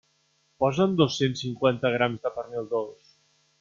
[0.63, 3.19] Posa'm dos-cents cinquanta grams de pernil dolç.